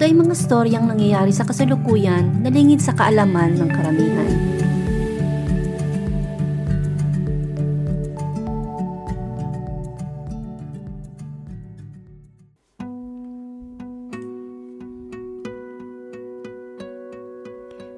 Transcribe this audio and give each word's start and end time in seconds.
ito 0.00 0.08
ay 0.08 0.16
mga 0.16 0.32
storyang 0.32 0.88
nangyayari 0.88 1.28
sa 1.28 1.44
kasalukuyan 1.44 2.40
na 2.40 2.48
lingid 2.48 2.80
sa 2.80 2.96
kaalaman 2.96 3.52
ng 3.52 3.68
karamihan. 3.68 4.32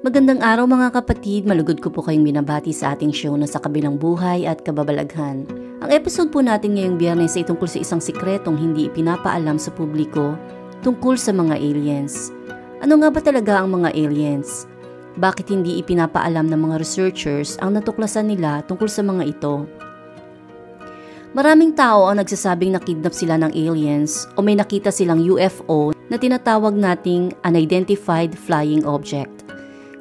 Magandang 0.03 0.43
araw 0.43 0.67
mga 0.67 0.91
kapatid, 0.99 1.47
malugod 1.47 1.79
ko 1.79 1.87
po 1.87 2.03
kayong 2.03 2.27
binabati 2.27 2.75
sa 2.75 2.99
ating 2.99 3.15
show 3.15 3.31
na 3.39 3.47
sa 3.47 3.63
kabilang 3.63 3.95
buhay 3.95 4.43
at 4.43 4.59
kababalaghan. 4.59 5.47
Ang 5.79 5.91
episode 5.95 6.35
po 6.35 6.43
natin 6.43 6.75
ngayong 6.75 6.99
biyernes 6.99 7.39
ay 7.39 7.47
tungkol 7.47 7.71
sa 7.71 7.79
isang 7.79 8.03
sikretong 8.03 8.59
hindi 8.59 8.91
ipinapaalam 8.91 9.55
sa 9.55 9.71
publiko 9.71 10.35
tungkol 10.83 11.15
sa 11.15 11.31
mga 11.31 11.55
aliens. 11.55 12.29
Ano 12.83 12.99
nga 12.99 13.07
ba 13.07 13.23
talaga 13.23 13.63
ang 13.63 13.79
mga 13.79 13.95
aliens? 13.95 14.67
Bakit 15.15 15.55
hindi 15.55 15.79
ipinapaalam 15.79 16.51
ng 16.51 16.59
mga 16.59 16.75
researchers 16.83 17.55
ang 17.63 17.79
natuklasan 17.79 18.27
nila 18.27 18.59
tungkol 18.67 18.91
sa 18.91 18.99
mga 18.99 19.23
ito? 19.23 19.63
Maraming 21.33 21.73
tao 21.73 22.11
ang 22.11 22.21
nagsasabing 22.21 22.77
nakidnap 22.77 23.15
sila 23.15 23.39
ng 23.41 23.55
aliens 23.55 24.29
o 24.37 24.45
may 24.45 24.53
nakita 24.53 24.93
silang 24.93 25.23
UFO 25.23 25.95
na 26.11 26.19
tinatawag 26.19 26.77
nating 26.77 27.33
unidentified 27.41 28.37
flying 28.37 28.85
object. 28.85 29.31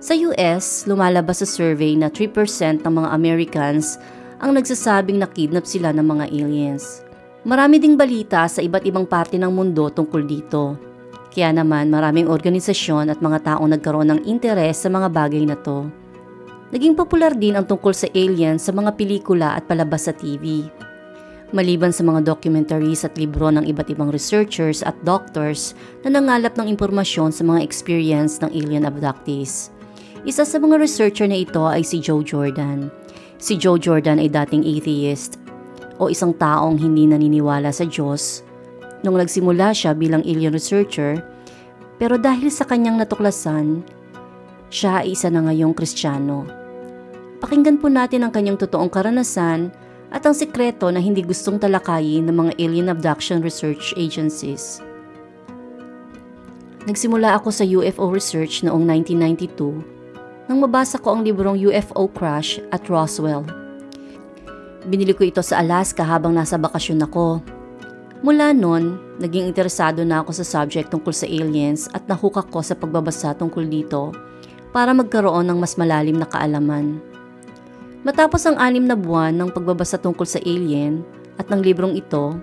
Sa 0.03 0.13
US, 0.29 0.85
lumalabas 0.85 1.41
sa 1.41 1.49
survey 1.49 1.95
na 1.95 2.11
3% 2.11 2.83
ng 2.83 2.93
mga 2.93 3.09
Americans 3.15 3.97
ang 4.43 4.59
nagsasabing 4.59 5.23
nakidnap 5.23 5.65
sila 5.65 5.95
ng 5.95 6.05
mga 6.05 6.25
aliens. 6.35 7.07
Marami 7.43 7.83
ding 7.83 7.99
balita 7.99 8.47
sa 8.47 8.63
iba't 8.63 8.87
ibang 8.87 9.03
parte 9.03 9.35
ng 9.35 9.51
mundo 9.51 9.91
tungkol 9.91 10.23
dito. 10.23 10.79
Kaya 11.35 11.51
naman 11.51 11.91
maraming 11.91 12.31
organisasyon 12.31 13.11
at 13.11 13.19
mga 13.19 13.43
taong 13.43 13.67
nagkaroon 13.67 14.15
ng 14.15 14.21
interes 14.31 14.79
sa 14.79 14.87
mga 14.87 15.11
bagay 15.11 15.43
na 15.43 15.59
to. 15.59 15.91
Naging 16.71 16.95
popular 16.95 17.35
din 17.35 17.59
ang 17.59 17.67
tungkol 17.67 17.91
sa 17.91 18.07
aliens 18.15 18.63
sa 18.63 18.71
mga 18.71 18.95
pelikula 18.95 19.59
at 19.59 19.67
palabas 19.67 20.07
sa 20.07 20.15
TV. 20.15 20.71
Maliban 21.51 21.91
sa 21.91 22.07
mga 22.07 22.31
documentaries 22.31 23.03
at 23.03 23.19
libro 23.19 23.51
ng 23.51 23.67
iba't 23.67 23.91
ibang 23.91 24.15
researchers 24.15 24.87
at 24.87 24.95
doctors 25.03 25.75
na 26.07 26.15
nangalap 26.15 26.55
ng 26.55 26.71
impormasyon 26.71 27.35
sa 27.35 27.43
mga 27.43 27.59
experience 27.59 28.39
ng 28.39 28.55
alien 28.55 28.87
abductees. 28.87 29.75
Isa 30.23 30.47
sa 30.47 30.63
mga 30.63 30.79
researcher 30.79 31.27
na 31.27 31.43
ito 31.43 31.67
ay 31.67 31.83
si 31.83 31.99
Joe 31.99 32.23
Jordan. 32.23 32.87
Si 33.43 33.59
Joe 33.59 33.83
Jordan 33.83 34.23
ay 34.23 34.31
dating 34.31 34.63
atheist 34.63 35.42
o 36.03 36.11
isang 36.11 36.35
taong 36.35 36.75
hindi 36.83 37.07
naniniwala 37.07 37.71
sa 37.71 37.87
Diyos 37.87 38.43
nung 39.03 39.19
nagsimula 39.19 39.75
siya 39.75 39.95
bilang 39.95 40.23
alien 40.27 40.55
researcher 40.55 41.23
pero 42.03 42.19
dahil 42.19 42.51
sa 42.51 42.67
kanyang 42.67 42.99
natuklasan, 42.99 43.87
siya 44.67 45.07
ay 45.07 45.15
isa 45.15 45.31
na 45.31 45.47
ngayong 45.47 45.71
kristyano. 45.71 46.49
Pakinggan 47.39 47.79
po 47.79 47.87
natin 47.87 48.27
ang 48.27 48.35
kanyang 48.35 48.59
totoong 48.59 48.91
karanasan 48.91 49.71
at 50.11 50.23
ang 50.27 50.35
sikreto 50.35 50.91
na 50.91 50.99
hindi 50.99 51.23
gustong 51.23 51.63
talakayin 51.63 52.27
ng 52.27 52.35
mga 52.35 52.53
alien 52.59 52.91
abduction 52.91 53.39
research 53.39 53.95
agencies. 53.95 54.83
Nagsimula 56.91 57.39
ako 57.39 57.55
sa 57.55 57.63
UFO 57.63 58.11
research 58.11 58.67
noong 58.67 58.83
1992 59.07 60.51
nang 60.51 60.59
mabasa 60.59 60.99
ko 60.99 61.15
ang 61.15 61.23
librong 61.23 61.55
UFO 61.55 62.11
Crash 62.11 62.59
at 62.75 62.83
Roswell 62.91 63.47
Binili 64.83 65.15
ko 65.15 65.23
ito 65.23 65.39
sa 65.47 65.63
Alaska 65.63 66.03
habang 66.03 66.35
nasa 66.35 66.59
bakasyon 66.59 67.07
ako. 67.07 67.39
Mula 68.23 68.51
noon, 68.51 68.99
naging 69.23 69.51
interesado 69.51 70.03
na 70.03 70.23
ako 70.23 70.31
sa 70.43 70.47
subject 70.47 70.91
tungkol 70.91 71.15
sa 71.15 71.27
aliens 71.27 71.87
at 71.95 72.07
nahukak 72.11 72.51
ko 72.51 72.63
sa 72.63 72.75
pagbabasa 72.75 73.35
tungkol 73.39 73.67
dito 73.67 74.11
para 74.75 74.91
magkaroon 74.91 75.47
ng 75.47 75.59
mas 75.59 75.79
malalim 75.79 76.19
na 76.19 76.27
kaalaman. 76.27 76.99
Matapos 78.03 78.43
ang 78.47 78.59
anim 78.59 78.83
na 78.83 78.99
buwan 78.99 79.31
ng 79.39 79.55
pagbabasa 79.55 79.99
tungkol 80.03 80.27
sa 80.27 80.43
alien 80.43 81.07
at 81.39 81.47
ng 81.47 81.63
librong 81.63 81.95
ito, 81.95 82.35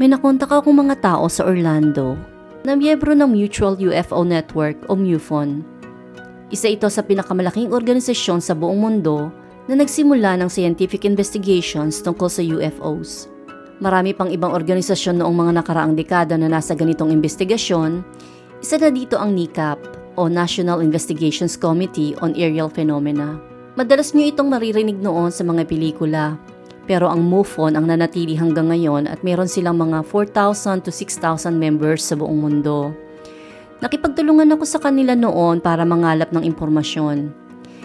may 0.00 0.08
nakontak 0.08 0.48
akong 0.48 0.76
mga 0.76 1.04
tao 1.04 1.28
sa 1.28 1.44
Orlando 1.44 2.16
na 2.64 2.72
miyembro 2.72 3.12
ng 3.12 3.28
Mutual 3.28 3.76
UFO 3.76 4.24
Network 4.24 4.80
o 4.88 4.96
MUFON. 4.96 5.60
Isa 6.48 6.72
ito 6.72 6.88
sa 6.88 7.04
pinakamalaking 7.04 7.72
organisasyon 7.72 8.40
sa 8.40 8.56
buong 8.56 8.80
mundo 8.80 9.28
na 9.68 9.80
nagsimula 9.80 10.36
ng 10.40 10.48
scientific 10.52 11.08
investigations 11.08 12.04
tungkol 12.04 12.28
sa 12.28 12.44
UFOs. 12.44 13.32
Marami 13.80 14.14
pang 14.14 14.30
ibang 14.30 14.54
organisasyon 14.54 15.18
noong 15.18 15.34
mga 15.34 15.52
nakaraang 15.60 15.94
dekada 15.96 16.38
na 16.38 16.46
nasa 16.46 16.76
ganitong 16.76 17.10
investigasyon, 17.10 18.04
isa 18.60 18.76
na 18.78 18.88
dito 18.92 19.18
ang 19.18 19.34
NICAP 19.34 19.80
o 20.14 20.30
National 20.30 20.78
Investigations 20.78 21.58
Committee 21.58 22.14
on 22.22 22.36
Aerial 22.38 22.70
Phenomena. 22.70 23.36
Madalas 23.74 24.14
niyo 24.14 24.30
itong 24.30 24.46
maririnig 24.46 25.02
noon 25.02 25.34
sa 25.34 25.42
mga 25.42 25.66
pelikula, 25.66 26.38
pero 26.86 27.10
ang 27.10 27.26
MUFON 27.26 27.74
ang 27.74 27.90
nanatili 27.90 28.38
hanggang 28.38 28.70
ngayon 28.70 29.10
at 29.10 29.24
meron 29.26 29.50
silang 29.50 29.80
mga 29.80 30.06
4,000 30.06 30.86
to 30.86 30.92
6,000 30.94 31.50
members 31.58 32.06
sa 32.06 32.14
buong 32.14 32.38
mundo. 32.38 32.94
Nakipagtulungan 33.82 34.54
ako 34.54 34.64
sa 34.64 34.78
kanila 34.78 35.18
noon 35.18 35.58
para 35.58 35.82
mangalap 35.82 36.30
ng 36.30 36.46
impormasyon. 36.46 37.43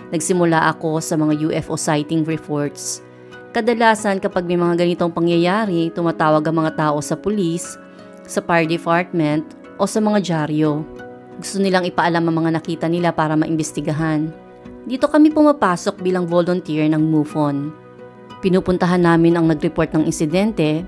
Nagsimula 0.09 0.73
ako 0.73 0.97
sa 0.97 1.13
mga 1.13 1.37
UFO 1.49 1.77
sighting 1.77 2.25
reports. 2.25 3.05
Kadalasan 3.53 4.17
kapag 4.17 4.45
may 4.45 4.57
mga 4.57 4.81
ganitong 4.81 5.13
pangyayari, 5.13 5.93
tumatawag 5.93 6.41
ang 6.45 6.65
mga 6.65 6.71
tao 6.77 6.97
sa 7.01 7.13
pulis, 7.17 7.77
sa 8.25 8.41
fire 8.41 8.65
department 8.65 9.45
o 9.77 9.85
sa 9.85 10.01
mga 10.01 10.21
dyaryo. 10.21 10.81
Gusto 11.37 11.61
nilang 11.61 11.85
ipaalam 11.85 12.25
ang 12.25 12.35
mga 12.45 12.51
nakita 12.61 12.85
nila 12.89 13.13
para 13.13 13.37
maimbestigahan. 13.37 14.29
Dito 14.85 15.05
kami 15.05 15.29
pumapasok 15.29 16.01
bilang 16.01 16.25
volunteer 16.25 16.89
ng 16.89 16.99
MUFON. 16.99 17.69
Pinupuntahan 18.41 19.05
namin 19.05 19.37
ang 19.37 19.45
nag-report 19.45 19.93
ng 19.93 20.09
insidente, 20.09 20.81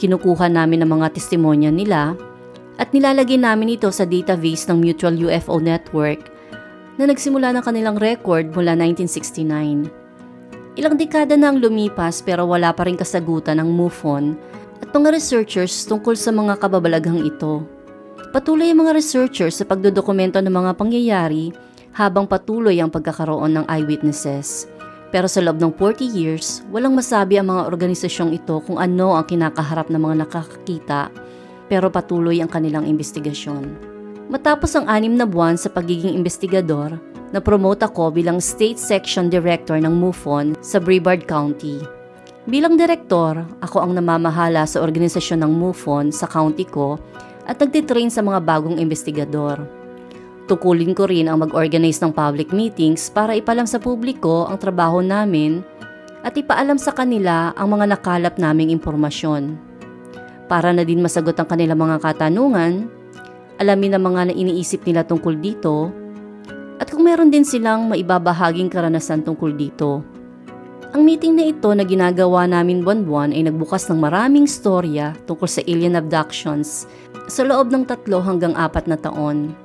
kinukuha 0.00 0.48
namin 0.48 0.84
ang 0.84 1.00
mga 1.00 1.12
testimonya 1.12 1.68
nila, 1.68 2.16
at 2.80 2.90
nilalagay 2.90 3.38
namin 3.38 3.78
ito 3.78 3.86
sa 3.92 4.02
database 4.02 4.66
ng 4.66 4.82
Mutual 4.82 5.14
UFO 5.14 5.62
Network 5.62 6.33
na 6.98 7.10
nagsimula 7.10 7.50
ng 7.54 7.64
kanilang 7.64 7.98
record 7.98 8.54
mula 8.54 8.78
1969. 8.78 9.90
Ilang 10.74 10.94
dekada 10.98 11.38
na 11.38 11.54
ang 11.54 11.62
lumipas 11.62 12.18
pero 12.22 12.46
wala 12.50 12.74
pa 12.74 12.86
rin 12.86 12.98
kasagutan 12.98 13.62
ng 13.62 13.70
MUFON 13.70 14.34
at 14.82 14.90
mga 14.90 15.14
researchers 15.14 15.86
tungkol 15.86 16.18
sa 16.18 16.34
mga 16.34 16.58
kababalaghang 16.58 17.22
ito. 17.22 17.62
Patuloy 18.34 18.74
ang 18.74 18.82
mga 18.82 18.98
researchers 18.98 19.62
sa 19.62 19.64
pagdodokumento 19.66 20.42
ng 20.42 20.50
mga 20.50 20.74
pangyayari 20.74 21.54
habang 21.94 22.26
patuloy 22.26 22.82
ang 22.82 22.90
pagkakaroon 22.90 23.54
ng 23.54 23.64
eyewitnesses. 23.70 24.66
Pero 25.14 25.30
sa 25.30 25.38
loob 25.38 25.62
ng 25.62 25.70
40 25.78 26.10
years, 26.10 26.66
walang 26.74 26.98
masabi 26.98 27.38
ang 27.38 27.54
mga 27.54 27.70
organisasyong 27.70 28.34
ito 28.34 28.58
kung 28.66 28.82
ano 28.82 29.14
ang 29.14 29.22
kinakaharap 29.30 29.86
ng 29.86 30.02
mga 30.02 30.26
nakakakita 30.26 31.14
pero 31.70 31.86
patuloy 31.88 32.42
ang 32.42 32.50
kanilang 32.50 32.82
investigasyon. 32.82 33.93
Matapos 34.32 34.72
ang 34.72 34.88
anim 34.88 35.12
na 35.12 35.28
buwan 35.28 35.60
sa 35.60 35.68
pagiging 35.68 36.16
investigador, 36.16 36.96
na-promote 37.36 37.84
ako 37.84 38.08
bilang 38.08 38.40
State 38.40 38.80
Section 38.80 39.28
Director 39.28 39.76
ng 39.76 39.92
MUFON 39.92 40.56
sa 40.64 40.80
Brevard 40.80 41.28
County. 41.28 41.82
Bilang 42.48 42.80
direktor, 42.80 43.44
ako 43.60 43.84
ang 43.84 43.92
namamahala 43.92 44.64
sa 44.64 44.80
organisasyon 44.80 45.44
ng 45.44 45.52
MUFON 45.52 46.08
sa 46.08 46.24
county 46.24 46.64
ko 46.64 46.96
at 47.44 47.60
nagtitrain 47.60 48.08
sa 48.08 48.24
mga 48.24 48.40
bagong 48.40 48.80
investigador. 48.80 49.60
Tukulin 50.48 50.96
ko 50.96 51.04
rin 51.04 51.28
ang 51.28 51.44
mag-organize 51.44 52.00
ng 52.00 52.12
public 52.12 52.52
meetings 52.52 53.12
para 53.12 53.36
ipalam 53.36 53.68
sa 53.68 53.80
publiko 53.80 54.48
ang 54.48 54.60
trabaho 54.60 55.04
namin 55.04 55.64
at 56.24 56.32
ipaalam 56.36 56.80
sa 56.80 56.96
kanila 56.96 57.52
ang 57.56 57.76
mga 57.76 57.96
nakalap 57.96 58.40
naming 58.40 58.72
impormasyon. 58.72 59.56
Para 60.48 60.72
na 60.72 60.84
din 60.84 61.00
masagot 61.00 61.36
ang 61.40 61.48
kanilang 61.48 61.80
mga 61.80 61.96
katanungan, 62.00 62.88
alamin 63.58 63.96
ang 63.96 64.10
mga 64.10 64.30
na 64.30 64.34
iniisip 64.34 64.82
nila 64.86 65.06
tungkol 65.06 65.38
dito, 65.38 65.90
at 66.82 66.90
kung 66.90 67.06
meron 67.06 67.30
din 67.30 67.46
silang 67.46 67.86
maibabahaging 67.86 68.66
karanasan 68.70 69.22
tungkol 69.22 69.54
dito. 69.54 70.02
Ang 70.94 71.02
meeting 71.02 71.34
na 71.34 71.50
ito 71.50 71.74
na 71.74 71.82
ginagawa 71.82 72.46
namin 72.46 72.86
buwan-buwan 72.86 73.34
ay 73.34 73.50
nagbukas 73.50 73.90
ng 73.90 73.98
maraming 73.98 74.46
storya 74.46 75.10
tungkol 75.26 75.50
sa 75.50 75.58
alien 75.66 75.98
abductions 75.98 76.86
sa 77.26 77.42
loob 77.42 77.74
ng 77.74 77.82
tatlo 77.82 78.22
hanggang 78.22 78.54
apat 78.54 78.86
na 78.86 78.94
taon. 78.94 79.58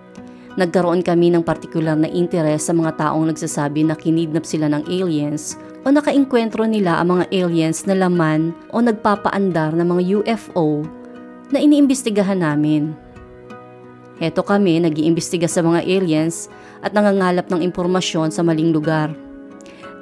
Nagkaroon 0.57 1.06
kami 1.06 1.30
ng 1.30 1.45
partikular 1.45 1.94
na 1.94 2.09
interes 2.09 2.65
sa 2.65 2.74
mga 2.74 2.97
taong 2.97 3.30
nagsasabi 3.30 3.85
na 3.85 3.94
kinidnap 3.94 4.42
sila 4.42 4.74
ng 4.74 4.89
aliens 4.89 5.53
o 5.85 5.94
nakainkwentro 5.94 6.65
nila 6.65 6.97
ang 6.97 7.15
mga 7.15 7.30
aliens 7.30 7.85
na 7.85 7.94
laman 7.94 8.50
o 8.74 8.81
nagpapaandar 8.81 9.77
ng 9.77 9.85
mga 9.85 10.01
UFO 10.19 10.81
na 11.53 11.62
iniimbestigahan 11.62 12.42
namin. 12.42 12.97
Heto 14.19 14.44
kami 14.44 14.83
nag-iimbestiga 14.83 15.48
sa 15.48 15.63
mga 15.63 15.88
aliens 15.88 16.51
at 16.83 16.92
nangangalap 16.92 17.48
ng 17.48 17.63
impormasyon 17.63 18.36
sa 18.36 18.44
maling 18.44 18.75
lugar. 18.75 19.16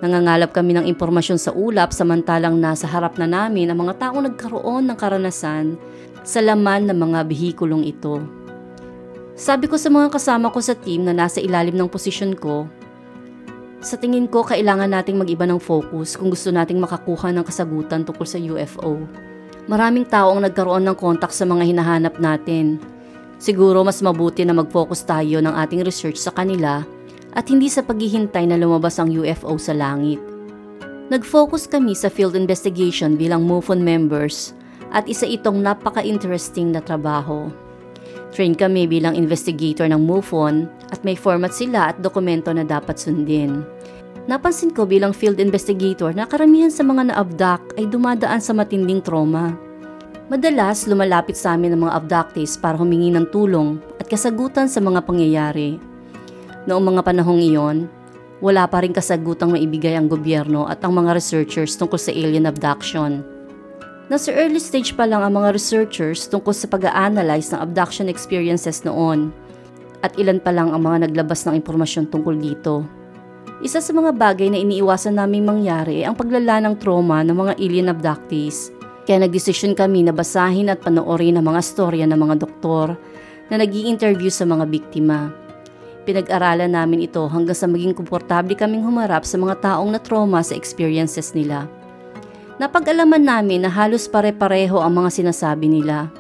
Nangangalap 0.02 0.54
kami 0.54 0.78
ng 0.78 0.86
impormasyon 0.90 1.38
sa 1.38 1.54
ulap 1.54 1.94
samantalang 1.94 2.58
nasa 2.58 2.86
harap 2.90 3.18
na 3.22 3.30
namin 3.30 3.70
ang 3.70 3.82
mga 3.82 3.98
taong 3.98 4.26
nagkaroon 4.30 4.90
ng 4.90 4.98
karanasan 4.98 5.78
sa 6.26 6.42
laman 6.42 6.90
ng 6.90 6.98
mga 6.98 7.20
bihikulong 7.30 7.86
ito. 7.86 8.22
Sabi 9.38 9.70
ko 9.70 9.78
sa 9.78 9.94
mga 9.94 10.10
kasama 10.10 10.50
ko 10.50 10.58
sa 10.62 10.74
team 10.74 11.06
na 11.06 11.14
nasa 11.14 11.38
ilalim 11.38 11.78
ng 11.78 11.90
posisyon 11.90 12.34
ko, 12.34 12.66
sa 13.78 13.94
tingin 13.94 14.26
ko 14.26 14.42
kailangan 14.42 14.90
nating 14.90 15.22
mag-iba 15.22 15.46
ng 15.46 15.62
focus 15.62 16.18
kung 16.18 16.34
gusto 16.34 16.50
nating 16.50 16.82
makakuha 16.82 17.30
ng 17.30 17.46
kasagutan 17.46 18.02
tungkol 18.02 18.26
sa 18.26 18.42
UFO. 18.42 19.06
Maraming 19.70 20.10
tao 20.10 20.34
ang 20.34 20.42
nagkaroon 20.42 20.90
ng 20.90 20.98
kontak 20.98 21.30
sa 21.30 21.46
mga 21.46 21.70
hinahanap 21.70 22.18
natin. 22.18 22.82
Siguro 23.38 23.86
mas 23.86 24.02
mabuti 24.02 24.42
na 24.42 24.58
mag-focus 24.58 25.06
tayo 25.06 25.38
ng 25.42 25.54
ating 25.54 25.86
research 25.86 26.18
sa 26.18 26.34
kanila 26.34 26.82
at 27.38 27.46
hindi 27.54 27.70
sa 27.70 27.86
paghihintay 27.86 28.50
na 28.50 28.58
lumabas 28.58 28.98
ang 28.98 29.14
UFO 29.14 29.62
sa 29.62 29.78
langit. 29.78 30.18
Nag-focus 31.08 31.70
kami 31.70 31.94
sa 31.94 32.12
field 32.12 32.36
investigation 32.36 33.16
bilang 33.16 33.46
MUFON 33.46 33.80
members 33.80 34.52
at 34.92 35.08
isa 35.08 35.24
itong 35.24 35.62
napaka-interesting 35.62 36.74
na 36.74 36.82
trabaho. 36.82 37.48
Train 38.34 38.58
kami 38.58 38.90
bilang 38.90 39.16
investigator 39.16 39.88
ng 39.88 40.04
MUFON 40.04 40.68
at 40.92 41.00
may 41.08 41.16
format 41.16 41.56
sila 41.56 41.94
at 41.94 42.02
dokumento 42.04 42.52
na 42.52 42.68
dapat 42.68 43.00
sundin. 43.00 43.64
Napansin 44.28 44.76
ko 44.76 44.84
bilang 44.84 45.16
field 45.16 45.40
investigator 45.40 46.12
na 46.12 46.28
karamihan 46.28 46.68
sa 46.68 46.84
mga 46.84 47.14
na-abduct 47.14 47.80
ay 47.80 47.88
dumadaan 47.88 48.44
sa 48.44 48.52
matinding 48.52 49.00
trauma. 49.00 49.56
Madalas 50.28 50.84
lumalapit 50.92 51.40
sa 51.40 51.56
amin 51.56 51.72
ang 51.72 51.88
mga 51.88 52.04
abductees 52.04 52.60
para 52.60 52.76
humingi 52.76 53.16
ng 53.16 53.32
tulong 53.32 53.80
at 53.96 54.12
kasagutan 54.12 54.68
sa 54.68 54.84
mga 54.84 55.08
pangyayari. 55.08 55.80
Noong 56.68 56.84
mga 56.84 57.02
panahong 57.08 57.40
iyon, 57.40 57.88
wala 58.44 58.68
pa 58.68 58.84
rin 58.84 58.92
kasagutang 58.92 59.56
maibigay 59.56 59.96
ang 59.96 60.12
gobyerno 60.12 60.68
at 60.68 60.84
ang 60.84 61.00
mga 61.00 61.16
researchers 61.16 61.80
tungkol 61.80 61.96
sa 61.96 62.12
alien 62.12 62.44
abduction. 62.44 63.24
Nasa 64.12 64.36
early 64.36 64.60
stage 64.60 65.00
pa 65.00 65.08
lang 65.08 65.24
ang 65.24 65.32
mga 65.32 65.56
researchers 65.56 66.28
tungkol 66.28 66.52
sa 66.52 66.68
pag-a-analyze 66.68 67.56
ng 67.56 67.64
abduction 67.64 68.12
experiences 68.12 68.84
noon 68.84 69.32
at 70.04 70.12
ilan 70.20 70.44
pa 70.44 70.52
lang 70.52 70.76
ang 70.76 70.84
mga 70.84 71.08
naglabas 71.08 71.48
ng 71.48 71.56
impormasyon 71.56 72.12
tungkol 72.12 72.36
dito. 72.36 72.84
Isa 73.64 73.80
sa 73.80 73.96
mga 73.96 74.12
bagay 74.12 74.52
na 74.52 74.60
iniiwasan 74.60 75.16
naming 75.16 75.48
mangyari 75.48 76.04
ay 76.04 76.12
ang 76.12 76.20
paglala 76.20 76.60
ng 76.68 76.76
trauma 76.84 77.24
ng 77.24 77.48
mga 77.48 77.54
alien 77.64 77.96
abductees. 77.96 78.76
Kaya 79.08 79.24
nagdesisyon 79.24 79.72
kami 79.72 80.04
na 80.04 80.12
basahin 80.12 80.68
at 80.68 80.84
panoorin 80.84 81.40
ang 81.40 81.48
mga 81.48 81.64
storya 81.64 82.04
ng 82.04 82.20
mga 82.20 82.44
doktor 82.44 83.00
na 83.48 83.56
nag 83.56 83.72
interview 83.72 84.28
sa 84.28 84.44
mga 84.44 84.68
biktima. 84.68 85.32
Pinag-aralan 86.04 86.76
namin 86.76 87.08
ito 87.08 87.24
hanggang 87.32 87.56
sa 87.56 87.72
maging 87.72 87.96
komportable 87.96 88.52
kaming 88.60 88.84
humarap 88.84 89.24
sa 89.24 89.40
mga 89.40 89.64
taong 89.64 89.96
na 89.96 90.00
trauma 90.04 90.44
sa 90.44 90.60
experiences 90.60 91.32
nila. 91.32 91.72
Napag-alaman 92.60 93.24
namin 93.24 93.64
na 93.64 93.72
halos 93.72 94.12
pare-pareho 94.12 94.76
ang 94.84 94.92
mga 95.00 95.24
sinasabi 95.24 95.72
nila. 95.72 96.12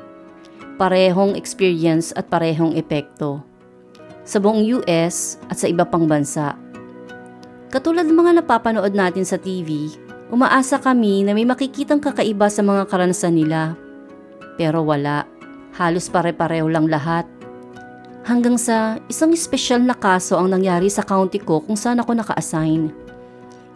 Parehong 0.79 1.35
experience 1.35 2.15
at 2.15 2.31
parehong 2.31 2.79
epekto. 2.79 3.43
Sa 4.23 4.39
buong 4.39 4.63
US 4.79 5.35
at 5.51 5.59
sa 5.59 5.67
iba 5.67 5.83
pang 5.83 6.07
bansa. 6.07 6.55
Katulad 7.67 8.07
ng 8.07 8.15
mga 8.15 8.31
napapanood 8.39 8.95
natin 8.95 9.27
sa 9.27 9.35
TV, 9.35 9.91
umaasa 10.31 10.79
kami 10.79 11.23
na 11.23 11.31
may 11.31 11.47
makikitang 11.47 12.03
kakaiba 12.03 12.51
sa 12.51 12.63
mga 12.63 12.87
karanasan 12.87 13.35
nila. 13.35 13.75
Pero 14.59 14.83
wala. 14.83 15.23
Halos 15.77 16.09
pare-pareho 16.09 16.65
lang 16.65 16.89
lahat. 16.89 17.23
Hanggang 18.25 18.59
sa 18.59 18.99
isang 19.07 19.31
espesyal 19.31 19.79
na 19.79 19.95
kaso 19.95 20.35
ang 20.35 20.51
nangyari 20.51 20.91
sa 20.91 21.05
county 21.05 21.39
ko 21.39 21.63
kung 21.63 21.79
saan 21.79 22.01
ako 22.01 22.17
naka-assign. 22.17 22.91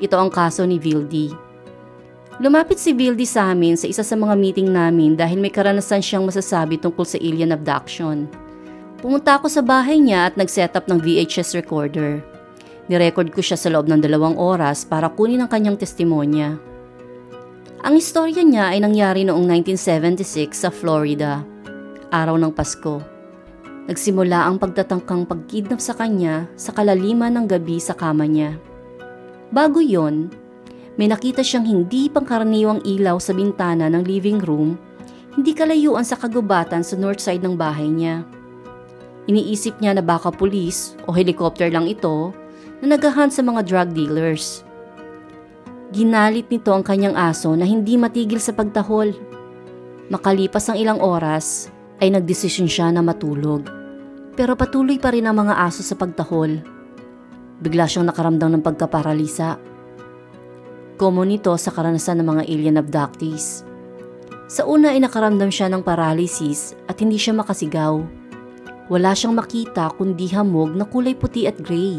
Ito 0.01 0.17
ang 0.17 0.33
kaso 0.33 0.65
ni 0.65 0.81
Vildy. 0.81 1.31
Lumapit 2.41 2.81
si 2.81 2.91
Bildy 2.97 3.23
sa 3.23 3.53
amin 3.53 3.77
sa 3.77 3.85
isa 3.85 4.01
sa 4.01 4.17
mga 4.17 4.33
meeting 4.33 4.73
namin 4.73 5.13
dahil 5.13 5.37
may 5.37 5.53
karanasan 5.53 6.01
siyang 6.01 6.25
masasabi 6.25 6.81
tungkol 6.81 7.05
sa 7.05 7.21
alien 7.21 7.53
abduction. 7.53 8.25
Pumunta 8.97 9.37
ako 9.37 9.45
sa 9.45 9.61
bahay 9.61 10.01
niya 10.01 10.33
at 10.33 10.33
nag-set 10.33 10.73
up 10.73 10.89
ng 10.89 10.97
VHS 10.97 11.53
recorder. 11.53 12.30
Nirecord 12.91 13.31
ko 13.31 13.39
siya 13.39 13.55
sa 13.55 13.71
loob 13.71 13.87
ng 13.87 14.03
dalawang 14.03 14.35
oras 14.35 14.83
para 14.83 15.07
kunin 15.07 15.39
ang 15.39 15.47
kanyang 15.47 15.79
testimonya. 15.79 16.59
Ang 17.87 17.95
istorya 17.95 18.43
niya 18.43 18.75
ay 18.75 18.83
nangyari 18.83 19.23
noong 19.23 19.47
1976 19.47 20.51
sa 20.51 20.67
Florida, 20.67 21.39
araw 22.11 22.35
ng 22.35 22.51
Pasko. 22.51 22.99
Nagsimula 23.87 24.43
ang 24.43 24.59
pagtatangkang 24.59 25.23
pagkidnap 25.23 25.79
sa 25.79 25.95
kanya 25.95 26.51
sa 26.59 26.75
kalaliman 26.75 27.31
ng 27.31 27.47
gabi 27.47 27.79
sa 27.79 27.95
kama 27.95 28.27
niya. 28.27 28.59
Bago 29.55 29.79
yon, 29.79 30.27
may 30.99 31.07
nakita 31.07 31.47
siyang 31.47 31.63
hindi 31.63 32.11
pangkaraniwang 32.11 32.83
ilaw 32.83 33.15
sa 33.23 33.31
bintana 33.31 33.87
ng 33.87 34.03
living 34.03 34.43
room, 34.43 34.75
hindi 35.39 35.55
kalayuan 35.55 36.03
sa 36.03 36.19
kagubatan 36.19 36.83
sa 36.83 36.99
north 36.99 37.23
side 37.23 37.39
ng 37.39 37.55
bahay 37.55 37.87
niya. 37.87 38.27
Iniisip 39.31 39.79
niya 39.79 39.95
na 39.95 40.03
baka 40.03 40.27
pulis 40.27 40.99
o 41.07 41.15
helicopter 41.15 41.71
lang 41.71 41.87
ito 41.87 42.35
na 42.81 42.97
naghahan 42.97 43.29
sa 43.29 43.45
mga 43.45 43.61
drug 43.63 43.89
dealers. 43.93 44.65
Ginalit 45.93 46.49
nito 46.49 46.73
ang 46.73 46.81
kanyang 46.81 47.15
aso 47.15 47.53
na 47.55 47.63
hindi 47.63 47.95
matigil 47.95 48.41
sa 48.41 48.51
pagtahol. 48.51 49.13
Makalipas 50.09 50.67
ang 50.67 50.77
ilang 50.81 50.99
oras, 50.99 51.71
ay 52.01 52.09
nagdesisyon 52.09 52.65
siya 52.65 52.89
na 52.89 53.05
matulog. 53.05 53.69
Pero 54.33 54.57
patuloy 54.57 54.97
pa 54.97 55.13
rin 55.13 55.29
ang 55.29 55.37
mga 55.37 55.53
aso 55.61 55.85
sa 55.85 55.93
pagtahol. 55.93 56.57
Bigla 57.61 57.85
siyang 57.85 58.09
nakaramdam 58.09 58.57
ng 58.57 58.65
pagkaparalisa 58.65 59.71
Common 61.01 61.33
nito 61.33 61.49
sa 61.57 61.73
karanasan 61.73 62.21
ng 62.21 62.27
mga 62.29 62.43
alien 62.45 62.77
abductees. 62.77 63.65
Sa 64.45 64.69
una 64.69 64.93
ay 64.93 65.01
nakaramdam 65.01 65.49
siya 65.49 65.65
ng 65.73 65.81
paralysis 65.81 66.77
at 66.85 67.01
hindi 67.01 67.17
siya 67.17 67.33
makasigaw. 67.33 67.97
Wala 68.85 69.17
siyang 69.17 69.33
makita 69.33 69.89
kundi 69.97 70.29
hamog 70.29 70.77
na 70.77 70.85
kulay 70.85 71.17
puti 71.17 71.49
at 71.49 71.57
gray. 71.57 71.97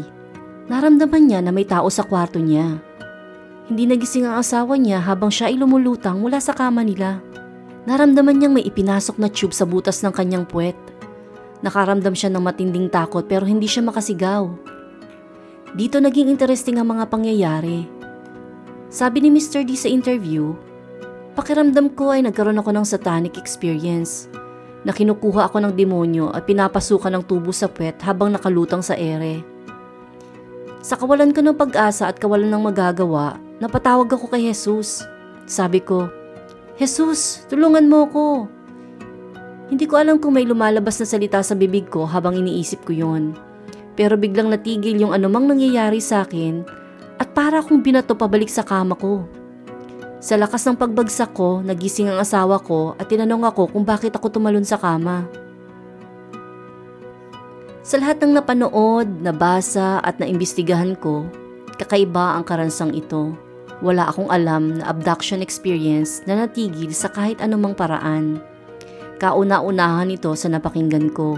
Naramdaman 0.71 1.27
niya 1.27 1.39
na 1.43 1.51
may 1.51 1.67
tao 1.67 1.91
sa 1.91 2.07
kwarto 2.07 2.39
niya. 2.39 2.79
Hindi 3.67 3.83
nagising 3.83 4.23
ang 4.23 4.39
asawa 4.39 4.79
niya 4.79 5.03
habang 5.03 5.27
siya 5.27 5.51
ay 5.51 5.59
lumulutang 5.59 6.23
mula 6.23 6.39
sa 6.39 6.55
kama 6.55 6.87
nila. 6.87 7.19
Naramdaman 7.83 8.39
niyang 8.39 8.55
may 8.55 8.63
ipinasok 8.63 9.19
na 9.19 9.27
tube 9.27 9.51
sa 9.51 9.67
butas 9.67 9.99
ng 9.99 10.15
kanyang 10.15 10.47
puwet. 10.47 10.75
Nakaramdam 11.63 12.15
siya 12.15 12.31
ng 12.31 12.43
matinding 12.43 12.87
takot 12.87 13.27
pero 13.27 13.43
hindi 13.43 13.67
siya 13.67 13.83
makasigaw. 13.83 14.47
Dito 15.75 15.99
naging 15.99 16.31
interesting 16.31 16.79
ang 16.79 16.95
mga 16.95 17.11
pangyayari. 17.11 17.83
Sabi 18.87 19.25
ni 19.25 19.35
Mr. 19.35 19.67
D 19.67 19.75
sa 19.75 19.91
interview, 19.91 20.55
pakiramdam 21.35 21.91
ko 21.91 22.15
ay 22.15 22.23
nagkaroon 22.23 22.61
ako 22.61 22.71
ng 22.71 22.85
satanic 22.87 23.35
experience 23.35 24.31
na 24.87 24.95
kinukuha 24.95 25.51
ako 25.51 25.59
ng 25.59 25.73
demonyo 25.75 26.31
at 26.31 26.47
pinapasukan 26.47 27.11
ng 27.19 27.23
tubo 27.27 27.51
sa 27.51 27.67
puwet 27.67 27.99
habang 28.03 28.31
nakalutang 28.31 28.83
sa 28.83 28.95
ere. 28.95 29.52
Sa 30.83 30.99
kawalan 30.99 31.31
ko 31.31 31.39
ng 31.39 31.55
pag-asa 31.55 32.11
at 32.11 32.19
kawalan 32.19 32.51
ng 32.51 32.67
magagawa, 32.67 33.39
napatawag 33.63 34.11
ako 34.11 34.27
kay 34.27 34.51
Jesus. 34.51 35.07
Sabi 35.47 35.79
ko, 35.79 36.11
Jesus, 36.75 37.47
tulungan 37.47 37.87
mo 37.87 38.03
ko. 38.11 38.25
Hindi 39.71 39.87
ko 39.87 39.95
alam 39.95 40.19
kung 40.19 40.35
may 40.35 40.43
lumalabas 40.43 40.99
na 40.99 41.07
salita 41.07 41.39
sa 41.39 41.55
bibig 41.55 41.87
ko 41.87 42.03
habang 42.03 42.35
iniisip 42.35 42.83
ko 42.83 42.91
yon. 42.91 43.31
Pero 43.95 44.19
biglang 44.19 44.51
natigil 44.51 44.99
yung 44.99 45.15
anumang 45.15 45.47
nangyayari 45.47 46.03
sa 46.03 46.27
akin 46.27 46.67
at 47.15 47.31
para 47.31 47.63
akong 47.63 47.79
binato 47.79 48.11
pabalik 48.19 48.51
sa 48.51 48.67
kama 48.67 48.99
ko. 48.99 49.23
Sa 50.19 50.35
lakas 50.35 50.67
ng 50.67 50.75
pagbagsak 50.75 51.31
ko, 51.31 51.63
nagising 51.63 52.11
ang 52.11 52.19
asawa 52.19 52.59
ko 52.59 52.99
at 52.99 53.07
tinanong 53.07 53.47
ako 53.47 53.71
kung 53.71 53.87
bakit 53.87 54.11
ako 54.19 54.35
tumalon 54.35 54.67
sa 54.67 54.75
kama. 54.75 55.31
Sa 57.83 57.99
lahat 57.99 58.23
ng 58.23 58.39
napanood, 58.39 59.19
nabasa 59.19 59.99
at 59.99 60.15
naimbestigahan 60.15 60.95
ko, 61.03 61.27
kakaiba 61.75 62.39
ang 62.39 62.47
karansang 62.47 62.95
ito. 62.95 63.35
Wala 63.83 64.07
akong 64.07 64.31
alam 64.31 64.79
na 64.79 64.87
abduction 64.87 65.43
experience 65.43 66.23
na 66.23 66.39
natigil 66.39 66.95
sa 66.95 67.11
kahit 67.11 67.43
anumang 67.43 67.75
paraan. 67.75 68.39
Kauna-unahan 69.19 70.15
ito 70.15 70.31
sa 70.31 70.47
napakinggan 70.47 71.11
ko. 71.11 71.35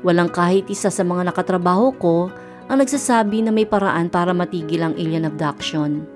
Walang 0.00 0.32
kahit 0.32 0.64
isa 0.72 0.88
sa 0.88 1.04
mga 1.04 1.28
nakatrabaho 1.28 1.92
ko 2.00 2.32
ang 2.72 2.80
nagsasabi 2.80 3.44
na 3.44 3.52
may 3.52 3.68
paraan 3.68 4.08
para 4.08 4.32
matigil 4.32 4.80
ang 4.80 4.96
alien 4.96 5.28
abduction. 5.28 6.08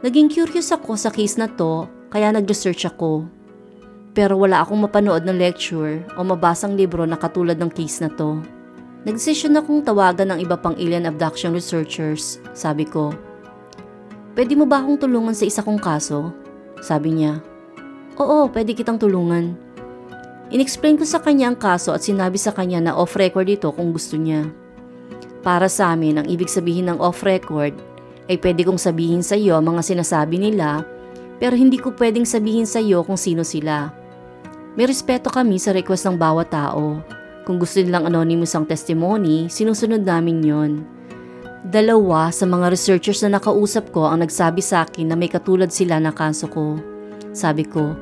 Naging 0.00 0.32
curious 0.32 0.72
ako 0.72 0.96
sa 0.96 1.12
case 1.12 1.36
na 1.36 1.52
to 1.52 1.84
kaya 2.08 2.32
nag-research 2.32 2.88
ako. 2.88 3.28
Pero 4.16 4.40
wala 4.40 4.64
akong 4.64 4.88
mapanood 4.88 5.28
ng 5.28 5.36
lecture 5.36 6.00
o 6.16 6.24
mabasang 6.24 6.80
libro 6.80 7.04
na 7.04 7.20
katulad 7.20 7.60
ng 7.60 7.68
case 7.68 8.00
na 8.00 8.08
to. 8.08 8.53
Nagdesisyon 9.04 9.60
akong 9.60 9.84
tawagan 9.84 10.32
ng 10.32 10.48
iba 10.48 10.56
pang 10.56 10.72
alien 10.80 11.04
abduction 11.04 11.52
researchers. 11.52 12.40
Sabi 12.56 12.88
ko, 12.88 13.12
Pwede 14.32 14.56
mo 14.56 14.64
ba 14.64 14.80
akong 14.80 14.96
tulungan 14.96 15.36
sa 15.36 15.44
isa 15.44 15.60
kong 15.60 15.76
kaso? 15.76 16.32
Sabi 16.80 17.12
niya, 17.12 17.44
Oo, 18.16 18.48
pwede 18.48 18.72
kitang 18.72 18.96
tulungan. 18.96 19.60
Inexplain 20.48 20.96
ko 20.96 21.04
sa 21.04 21.20
kanya 21.20 21.52
ang 21.52 21.58
kaso 21.60 21.92
at 21.92 22.00
sinabi 22.00 22.40
sa 22.40 22.56
kanya 22.56 22.80
na 22.80 22.92
off-record 22.96 23.44
ito 23.44 23.68
kung 23.76 23.92
gusto 23.92 24.16
niya. 24.16 24.48
Para 25.44 25.68
sa 25.68 25.92
amin, 25.92 26.24
ang 26.24 26.26
ibig 26.26 26.48
sabihin 26.48 26.88
ng 26.88 26.96
off-record 26.96 27.76
ay 28.32 28.40
pwede 28.40 28.64
kong 28.64 28.80
sabihin 28.80 29.20
sa 29.20 29.36
iyo 29.36 29.60
ang 29.60 29.68
mga 29.68 29.84
sinasabi 29.84 30.40
nila 30.40 30.80
pero 31.36 31.52
hindi 31.52 31.76
ko 31.76 31.92
pwedeng 31.92 32.24
sabihin 32.24 32.64
sa 32.64 32.80
iyo 32.80 33.04
kung 33.04 33.20
sino 33.20 33.44
sila. 33.44 33.92
May 34.80 34.88
respeto 34.88 35.28
kami 35.28 35.60
sa 35.60 35.76
request 35.76 36.08
ng 36.08 36.16
bawat 36.16 36.48
tao 36.48 37.04
kung 37.44 37.60
gusto 37.60 37.78
nilang 37.78 38.08
anonymous 38.08 38.56
ang 38.56 38.64
testimony, 38.64 39.52
sinusunod 39.52 40.00
namin 40.00 40.40
yon. 40.40 40.72
Dalawa 41.64 42.32
sa 42.32 42.44
mga 42.44 42.72
researchers 42.72 43.24
na 43.24 43.36
nakausap 43.36 43.92
ko 43.92 44.08
ang 44.08 44.24
nagsabi 44.24 44.60
sa 44.60 44.84
akin 44.84 45.12
na 45.12 45.16
may 45.16 45.28
katulad 45.28 45.68
sila 45.68 46.00
na 46.00 46.12
kaso 46.12 46.48
ko. 46.48 46.80
Sabi 47.36 47.64
ko, 47.68 47.92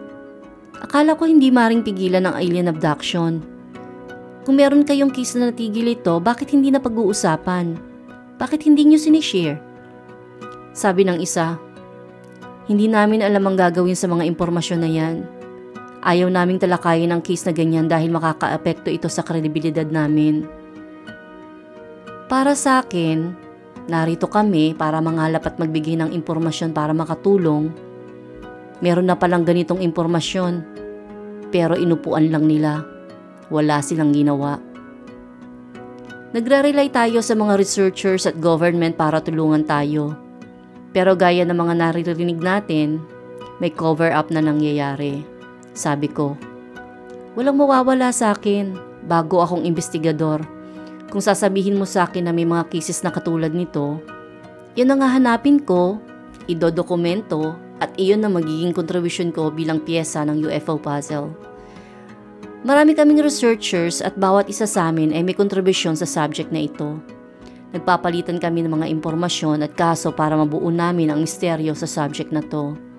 akala 0.78 1.18
ko 1.18 1.26
hindi 1.26 1.50
maring 1.50 1.82
pigilan 1.82 2.26
ng 2.26 2.34
alien 2.34 2.70
abduction. 2.70 3.42
Kung 4.42 4.58
meron 4.58 4.82
kayong 4.82 5.14
case 5.14 5.38
na 5.38 5.50
natigil 5.50 5.94
ito, 5.94 6.18
bakit 6.18 6.50
hindi 6.50 6.75
na 6.75 6.82
pag-uusapan? 6.82 7.78
Bakit 8.42 8.66
hindi 8.66 8.82
nyo 8.90 8.99
sinishare? 8.99 9.62
Sabi 10.75 11.06
ng 11.06 11.22
isa, 11.22 11.54
hindi 12.66 12.90
namin 12.90 13.22
alam 13.22 13.46
ang 13.46 13.54
gagawin 13.58 13.94
sa 13.94 14.11
mga 14.11 14.26
impormasyon 14.26 14.80
na 14.82 14.90
yan. 14.90 15.41
Ayaw 16.02 16.26
naming 16.26 16.59
talakayin 16.59 17.14
ang 17.14 17.23
case 17.23 17.47
na 17.47 17.54
ganyan 17.54 17.87
dahil 17.87 18.11
makakaapekto 18.11 18.90
ito 18.90 19.06
sa 19.06 19.23
kredibilidad 19.23 19.87
namin. 19.87 20.42
Para 22.26 22.59
sa 22.59 22.82
akin, 22.82 23.30
narito 23.87 24.26
kami 24.26 24.75
para 24.75 24.99
mangalap 24.99 25.47
at 25.47 25.62
magbigay 25.62 25.94
ng 25.94 26.11
impormasyon 26.11 26.75
para 26.75 26.90
makatulong. 26.90 27.71
Meron 28.82 29.06
na 29.06 29.14
palang 29.14 29.47
ganitong 29.47 29.78
impormasyon, 29.78 30.66
pero 31.54 31.78
inupuan 31.78 32.35
lang 32.35 32.50
nila. 32.50 32.82
Wala 33.47 33.78
silang 33.78 34.11
ginawa. 34.11 34.59
Nagre-rely 36.35 36.90
tayo 36.90 37.23
sa 37.23 37.38
mga 37.38 37.61
researchers 37.61 38.26
at 38.26 38.42
government 38.42 38.99
para 38.99 39.23
tulungan 39.23 39.62
tayo. 39.62 40.18
Pero 40.90 41.14
gaya 41.14 41.47
ng 41.47 41.54
mga 41.54 41.75
naririnig 41.78 42.40
natin, 42.42 42.99
may 43.62 43.71
cover-up 43.71 44.35
na 44.35 44.42
nangyayari. 44.42 45.31
Sabi 45.73 46.09
ko, 46.09 46.37
walang 47.33 47.57
mawawala 47.57 48.12
sa 48.12 48.37
akin 48.37 48.76
bago 49.09 49.41
akong 49.41 49.64
investigador. 49.64 50.45
Kung 51.09 51.21
sasabihin 51.21 51.76
mo 51.76 51.85
sa 51.85 52.09
akin 52.09 52.29
na 52.29 52.33
may 52.33 52.49
mga 52.49 52.73
cases 52.73 53.05
na 53.05 53.12
katulad 53.12 53.52
nito, 53.52 54.00
yan 54.76 54.93
ang 54.93 55.05
hahanapin 55.05 55.61
ko, 55.61 56.00
idodokumento 56.49 57.52
at 57.81 57.93
iyon 58.00 58.25
na 58.25 58.31
magiging 58.33 58.73
kontribusyon 58.73 59.35
ko 59.35 59.52
bilang 59.52 59.83
piyesa 59.85 60.25
ng 60.25 60.49
UFO 60.49 60.81
puzzle. 60.81 61.33
Marami 62.62 62.95
kaming 62.95 63.19
researchers 63.19 63.99
at 63.99 64.14
bawat 64.14 64.47
isa 64.47 64.71
sa 64.71 64.88
amin 64.88 65.11
ay 65.11 65.26
may 65.26 65.35
kontribusyon 65.35 65.99
sa 65.99 66.07
subject 66.07 66.55
na 66.55 66.62
ito. 66.62 66.95
Nagpapalitan 67.75 68.38
kami 68.38 68.62
ng 68.62 68.71
mga 68.71 68.87
impormasyon 68.93 69.67
at 69.67 69.75
kaso 69.75 70.14
para 70.14 70.38
mabuo 70.38 70.71
namin 70.71 71.11
ang 71.11 71.25
misteryo 71.25 71.75
sa 71.75 71.91
subject 71.91 72.31
na 72.31 72.45
to. 72.45 72.91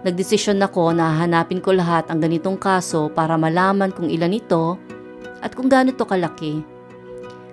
Nagdesisyon 0.00 0.64
ako 0.64 0.96
na 0.96 1.12
hanapin 1.12 1.60
ko 1.60 1.76
lahat 1.76 2.08
ang 2.08 2.24
ganitong 2.24 2.56
kaso 2.56 3.12
para 3.12 3.36
malaman 3.36 3.92
kung 3.92 4.08
ilan 4.08 4.32
ito 4.32 4.80
at 5.44 5.52
kung 5.52 5.68
gaano 5.68 5.92
to 5.92 6.08
kalaki. 6.08 6.64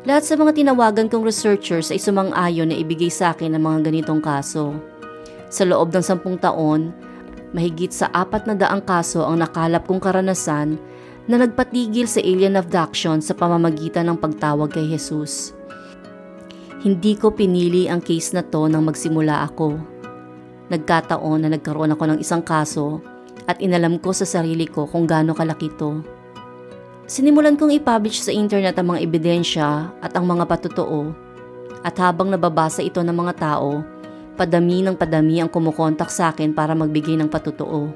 Lahat 0.07 0.23
sa 0.23 0.39
mga 0.39 0.55
tinawagan 0.55 1.11
kong 1.11 1.27
researchers 1.27 1.91
ay 1.91 1.99
sumang-ayon 1.99 2.71
na 2.71 2.79
ibigay 2.79 3.11
sa 3.11 3.35
akin 3.35 3.51
ang 3.51 3.67
mga 3.67 3.91
ganitong 3.91 4.23
kaso. 4.23 4.79
Sa 5.51 5.67
loob 5.67 5.91
ng 5.91 5.99
sampung 5.99 6.39
taon, 6.39 6.95
mahigit 7.51 7.91
sa 7.91 8.07
apat 8.15 8.47
na 8.47 8.55
daang 8.55 8.79
kaso 8.79 9.27
ang 9.27 9.43
nakalap 9.43 9.83
kong 9.83 9.99
karanasan 9.99 10.79
na 11.27 11.35
nagpatigil 11.43 12.07
sa 12.07 12.23
alien 12.23 12.55
abduction 12.55 13.19
sa 13.19 13.35
pamamagitan 13.35 14.07
ng 14.07 14.15
pagtawag 14.15 14.71
kay 14.71 14.87
Jesus. 14.87 15.51
Hindi 16.79 17.19
ko 17.19 17.35
pinili 17.35 17.91
ang 17.91 17.99
case 17.99 18.31
na 18.31 18.39
to 18.39 18.71
nang 18.71 18.87
magsimula 18.87 19.43
ako 19.51 19.96
Nagkataon 20.67 21.47
na 21.47 21.49
nagkaroon 21.55 21.95
ako 21.95 22.03
ng 22.11 22.19
isang 22.19 22.43
kaso 22.43 22.99
at 23.47 23.63
inalam 23.63 23.95
ko 24.03 24.11
sa 24.11 24.27
sarili 24.27 24.67
ko 24.67 24.83
kung 24.83 25.07
gaano 25.07 25.31
kalaki 25.31 25.71
to. 25.79 26.03
Sinimulan 27.07 27.55
kong 27.55 27.71
i-publish 27.79 28.19
sa 28.19 28.35
internet 28.35 28.75
ang 28.75 28.91
mga 28.91 29.07
ebidensya 29.07 29.95
at 30.03 30.11
ang 30.11 30.27
mga 30.27 30.43
patotoo 30.43 31.15
at 31.79 31.95
habang 32.03 32.27
nababasa 32.27 32.83
ito 32.83 32.99
ng 32.99 33.15
mga 33.15 33.33
tao, 33.39 33.79
padami 34.35 34.83
ng 34.83 34.99
padami 34.99 35.39
ang 35.39 35.47
kumukontak 35.47 36.11
sa 36.11 36.35
akin 36.35 36.51
para 36.51 36.75
magbigay 36.75 37.15
ng 37.15 37.31
patotoo. 37.31 37.87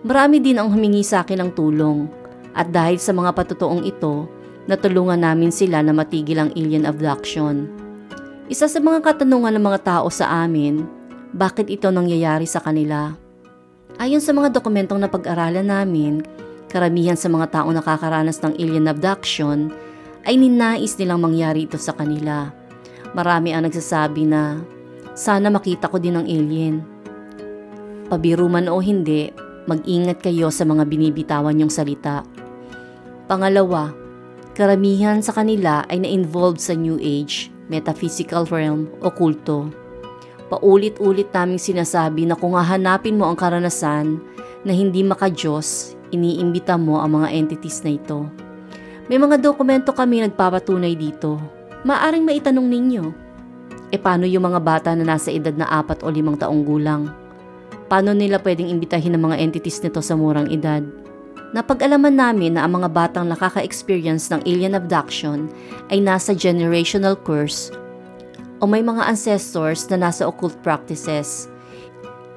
Marami 0.00 0.40
din 0.40 0.56
ang 0.56 0.72
humingi 0.72 1.04
sa 1.04 1.20
akin 1.20 1.44
ng 1.44 1.50
tulong 1.52 2.08
at 2.56 2.72
dahil 2.72 2.96
sa 2.96 3.12
mga 3.12 3.36
patotoong 3.36 3.84
ito, 3.84 4.24
natulungan 4.64 5.20
namin 5.20 5.52
sila 5.52 5.84
na 5.84 5.92
matigil 5.92 6.40
ang 6.40 6.50
alien 6.56 6.88
abduction. 6.88 7.68
Isa 8.48 8.64
sa 8.64 8.80
mga 8.80 9.04
katanungan 9.04 9.52
ng 9.60 9.64
mga 9.68 9.80
tao 9.84 10.08
sa 10.08 10.48
amin 10.48 10.97
bakit 11.32 11.68
ito 11.68 11.92
nangyayari 11.92 12.48
sa 12.48 12.60
kanila. 12.62 13.12
Ayon 13.98 14.22
sa 14.22 14.32
mga 14.32 14.54
dokumentong 14.54 15.02
na 15.02 15.10
pag-aralan 15.10 15.66
namin, 15.66 16.22
karamihan 16.70 17.16
sa 17.16 17.26
mga 17.32 17.50
taong 17.50 17.74
nakakaranas 17.74 18.38
ng 18.44 18.54
alien 18.56 18.88
abduction 18.88 19.72
ay 20.28 20.36
ninais 20.36 20.94
nilang 21.00 21.24
mangyari 21.24 21.64
ito 21.64 21.80
sa 21.80 21.96
kanila. 21.96 22.52
Marami 23.16 23.56
ang 23.56 23.64
nagsasabi 23.64 24.28
na, 24.28 24.60
sana 25.16 25.48
makita 25.48 25.88
ko 25.88 25.96
din 25.96 26.20
ng 26.20 26.26
alien. 26.28 26.76
Pabiru 28.08 28.46
man 28.46 28.68
o 28.68 28.80
hindi, 28.80 29.32
mag-ingat 29.68 30.24
kayo 30.24 30.48
sa 30.48 30.64
mga 30.64 30.84
binibitawan 30.88 31.56
niyong 31.56 31.72
salita. 31.72 32.24
Pangalawa, 33.28 33.92
karamihan 34.56 35.20
sa 35.20 35.36
kanila 35.36 35.84
ay 35.92 36.04
na-involved 36.04 36.60
sa 36.60 36.72
New 36.72 36.96
Age, 36.96 37.52
metaphysical 37.68 38.48
realm 38.48 38.88
o 39.04 39.12
kulto. 39.12 39.87
Paulit-ulit 40.48 41.28
naming 41.28 41.60
sinasabi 41.60 42.24
na 42.24 42.32
kung 42.32 42.56
hahanapin 42.56 43.20
mo 43.20 43.28
ang 43.28 43.36
karanasan 43.36 44.16
na 44.64 44.72
hindi 44.72 45.04
maka-Diyos, 45.04 45.92
iniimbita 46.08 46.80
mo 46.80 47.04
ang 47.04 47.20
mga 47.20 47.28
entities 47.36 47.84
na 47.84 47.92
ito. 48.00 48.24
May 49.12 49.20
mga 49.20 49.44
dokumento 49.44 49.92
kami 49.92 50.24
nagpapatunay 50.24 50.96
dito. 50.96 51.36
Maaring 51.84 52.24
maitanong 52.24 52.64
ninyo, 52.64 53.04
e 53.92 53.96
paano 54.00 54.24
yung 54.24 54.48
mga 54.48 54.60
bata 54.60 54.90
na 54.96 55.04
nasa 55.04 55.28
edad 55.28 55.52
na 55.52 55.68
apat 55.68 56.00
o 56.00 56.08
limang 56.08 56.40
taong 56.40 56.64
gulang? 56.64 57.12
Paano 57.88 58.12
nila 58.16 58.40
pwedeng 58.40 58.68
imbitahin 58.68 59.16
ang 59.16 59.28
mga 59.28 59.40
entities 59.40 59.80
nito 59.84 60.00
sa 60.00 60.16
murang 60.16 60.48
edad? 60.48 60.84
Napag-alaman 61.56 62.12
namin 62.12 62.56
na 62.56 62.68
ang 62.68 62.76
mga 62.76 62.88
batang 62.92 63.24
nakaka-experience 63.28 64.28
ng 64.28 64.44
alien 64.44 64.76
abduction 64.76 65.48
ay 65.88 66.00
nasa 66.00 66.36
generational 66.36 67.16
curse 67.16 67.72
o 68.58 68.66
may 68.66 68.82
mga 68.82 69.06
ancestors 69.06 69.86
na 69.90 70.08
nasa 70.08 70.26
occult 70.26 70.58
practices. 70.62 71.46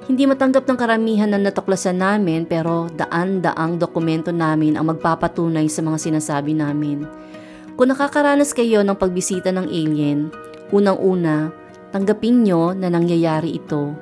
Hindi 0.10 0.26
matanggap 0.26 0.66
ng 0.66 0.78
karamihan 0.78 1.30
na 1.30 1.38
natuklasan 1.38 2.02
namin 2.02 2.50
pero 2.50 2.90
daan-daang 2.94 3.78
dokumento 3.78 4.34
namin 4.34 4.76
ang 4.76 4.90
magpapatunay 4.90 5.70
sa 5.70 5.86
mga 5.86 5.98
sinasabi 5.98 6.58
namin. 6.58 7.06
Kung 7.78 7.94
nakakaranas 7.94 8.52
kayo 8.52 8.82
ng 8.82 8.98
pagbisita 8.98 9.54
ng 9.54 9.70
alien, 9.70 10.34
unang-una, 10.74 11.54
tanggapin 11.94 12.44
nyo 12.44 12.74
na 12.76 12.92
nangyayari 12.92 13.56
ito. 13.62 13.94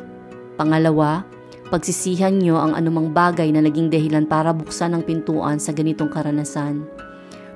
Pangalawa, 0.58 1.24
pagsisihan 1.70 2.36
nyo 2.36 2.58
ang 2.58 2.74
anumang 2.74 3.14
bagay 3.14 3.54
na 3.54 3.62
naging 3.62 3.94
dahilan 3.94 4.26
para 4.26 4.50
buksan 4.56 4.98
ang 4.98 5.04
pintuan 5.06 5.62
sa 5.62 5.76
ganitong 5.76 6.10
karanasan. 6.10 6.84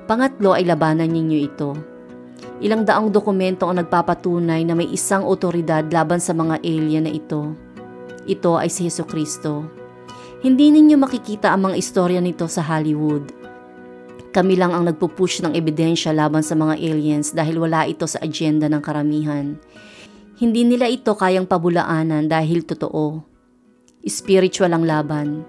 Pangatlo 0.05 0.53
ay 0.53 0.67
labanan 0.67 1.09
ninyo 1.09 1.39
ito. 1.41 1.92
Ilang 2.63 2.87
daang 2.87 3.11
dokumento 3.11 3.67
ang 3.67 3.75
nagpapatunay 3.75 4.63
na 4.63 4.71
may 4.71 4.87
isang 4.87 5.27
otoridad 5.27 5.83
laban 5.91 6.23
sa 6.23 6.31
mga 6.31 6.63
alien 6.63 7.03
na 7.03 7.11
ito. 7.11 7.51
Ito 8.23 8.55
ay 8.55 8.71
si 8.71 8.87
Heso 8.87 9.03
Kristo. 9.03 9.67
Hindi 10.39 10.71
ninyo 10.71 10.95
makikita 10.95 11.51
ang 11.51 11.67
mga 11.67 11.75
istorya 11.75 12.23
nito 12.23 12.47
sa 12.47 12.63
Hollywood. 12.63 13.35
Kami 14.31 14.55
lang 14.55 14.71
ang 14.71 14.87
nagpupush 14.87 15.43
ng 15.43 15.59
ebidensya 15.59 16.15
laban 16.15 16.39
sa 16.39 16.55
mga 16.55 16.79
aliens 16.79 17.35
dahil 17.35 17.59
wala 17.59 17.83
ito 17.83 18.07
sa 18.07 18.23
agenda 18.23 18.71
ng 18.71 18.79
karamihan. 18.79 19.59
Hindi 20.39 20.63
nila 20.63 20.87
ito 20.87 21.11
kayang 21.19 21.51
pabulaanan 21.51 22.31
dahil 22.31 22.63
totoo. 22.63 23.27
Spiritual 24.07 24.71
ang 24.71 24.87
laban. 24.87 25.43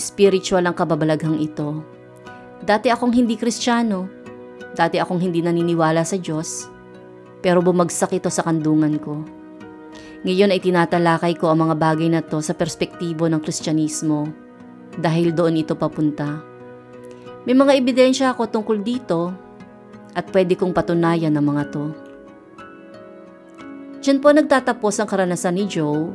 Spiritual 0.00 0.64
ang 0.64 0.72
kababalaghang 0.72 1.44
ito. 1.44 1.84
Dati 2.64 2.88
akong 2.88 3.12
hindi 3.12 3.36
kristyano 3.36 4.13
Dati 4.74 4.98
akong 4.98 5.22
hindi 5.22 5.38
naniniwala 5.38 6.02
sa 6.02 6.18
Diyos, 6.18 6.66
pero 7.38 7.62
bumagsak 7.62 8.18
ito 8.18 8.26
sa 8.26 8.42
kandungan 8.42 8.98
ko. 8.98 9.22
Ngayon 10.26 10.50
ay 10.50 10.60
tinatalakay 10.60 11.38
ko 11.38 11.52
ang 11.52 11.68
mga 11.68 11.76
bagay 11.78 12.08
na 12.10 12.24
to 12.24 12.42
sa 12.42 12.56
perspektibo 12.56 13.30
ng 13.30 13.38
Kristyanismo 13.38 14.26
dahil 14.98 15.30
doon 15.30 15.60
ito 15.60 15.78
papunta. 15.78 16.40
May 17.44 17.52
mga 17.52 17.76
ebidensya 17.76 18.32
ako 18.32 18.48
tungkol 18.48 18.80
dito 18.80 19.30
at 20.16 20.26
pwede 20.32 20.56
kong 20.56 20.72
patunayan 20.72 21.34
ng 21.36 21.44
mga 21.44 21.64
to. 21.68 21.84
Diyan 24.00 24.20
po 24.24 24.32
nagtatapos 24.32 25.00
ang 25.00 25.08
karanasan 25.08 25.60
ni 25.60 25.68
Joe. 25.68 26.08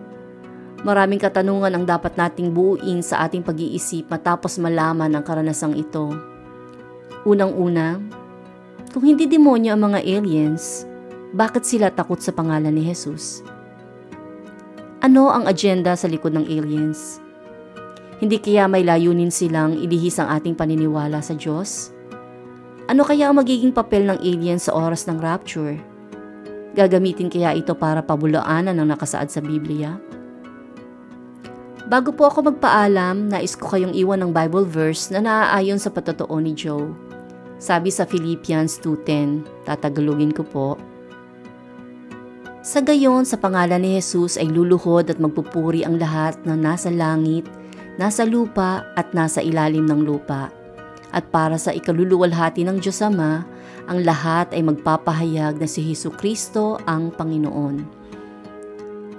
Maraming 0.82 1.22
katanungan 1.22 1.74
ang 1.74 1.86
dapat 1.86 2.18
nating 2.18 2.50
buuin 2.50 3.06
sa 3.06 3.30
ating 3.30 3.46
pag-iisip 3.46 4.10
matapos 4.10 4.58
malaman 4.58 5.14
ang 5.14 5.22
karanasang 5.22 5.78
ito. 5.78 6.10
Unang-una, 7.30 8.02
kung 8.90 9.06
hindi 9.06 9.30
demonyo 9.30 9.78
ang 9.78 9.94
mga 9.94 10.02
aliens, 10.02 10.90
bakit 11.38 11.62
sila 11.62 11.94
takot 11.94 12.18
sa 12.18 12.34
pangalan 12.34 12.74
ni 12.74 12.82
Jesus? 12.82 13.46
Ano 15.06 15.30
ang 15.30 15.46
agenda 15.46 15.94
sa 15.94 16.10
likod 16.10 16.34
ng 16.34 16.50
aliens? 16.50 17.22
Hindi 18.20 18.42
kaya 18.42 18.66
may 18.66 18.82
layunin 18.84 19.32
silang 19.32 19.78
ilihis 19.78 20.18
ang 20.18 20.34
ating 20.34 20.58
paniniwala 20.58 21.22
sa 21.22 21.38
Diyos? 21.38 21.94
Ano 22.90 23.06
kaya 23.06 23.30
ang 23.30 23.38
magiging 23.38 23.72
papel 23.72 24.10
ng 24.10 24.20
alien 24.26 24.58
sa 24.58 24.74
oras 24.74 25.06
ng 25.06 25.22
rapture? 25.22 25.78
Gagamitin 26.74 27.30
kaya 27.30 27.54
ito 27.54 27.78
para 27.78 28.02
pabulaanan 28.02 28.74
ang 28.76 28.90
nakasaad 28.90 29.30
sa 29.30 29.40
Biblia? 29.40 30.02
Bago 31.86 32.10
po 32.10 32.26
ako 32.26 32.54
magpaalam, 32.54 33.30
nais 33.30 33.54
ko 33.54 33.70
kayong 33.70 33.94
iwan 33.94 34.26
ng 34.26 34.32
Bible 34.34 34.66
verse 34.66 35.14
na 35.14 35.22
naaayon 35.22 35.78
sa 35.78 35.94
patotoo 35.94 36.38
ni 36.42 36.58
Joe. 36.58 36.90
Sabi 37.60 37.92
sa 37.92 38.08
Philippians 38.08 38.80
2.10, 38.82 39.68
tatagalugin 39.68 40.32
ko 40.32 40.48
po, 40.48 40.68
Sa 42.64 42.80
gayon, 42.80 43.28
sa 43.28 43.36
pangalan 43.36 43.84
ni 43.84 44.00
Jesus 44.00 44.40
ay 44.40 44.48
luluhod 44.48 45.12
at 45.12 45.20
magpupuri 45.20 45.84
ang 45.84 46.00
lahat 46.00 46.40
na 46.48 46.56
nasa 46.56 46.88
langit, 46.88 47.44
nasa 48.00 48.24
lupa 48.24 48.88
at 48.96 49.12
nasa 49.12 49.44
ilalim 49.44 49.84
ng 49.84 50.08
lupa 50.08 50.50
at 51.10 51.26
para 51.34 51.58
sa 51.58 51.74
ikaluluwalhati 51.74 52.66
ng 52.66 52.78
Diyos 52.78 53.02
Ama, 53.02 53.46
ang 53.90 54.00
lahat 54.06 54.54
ay 54.54 54.62
magpapahayag 54.62 55.58
na 55.58 55.66
si 55.66 55.82
Heso 55.82 56.14
Kristo 56.14 56.78
ang 56.86 57.10
Panginoon. 57.10 57.98